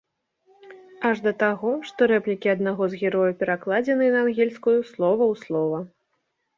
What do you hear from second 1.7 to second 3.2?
што рэплікі аднаго з